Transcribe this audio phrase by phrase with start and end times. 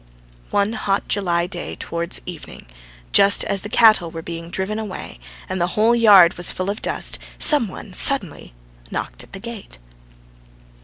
[0.49, 2.65] One hot July day, towards evening,
[3.11, 6.81] just as the cattle were being driven away, and the whole yard was full of
[6.81, 8.55] dust, some one suddenly
[8.89, 9.77] knocked at the gate.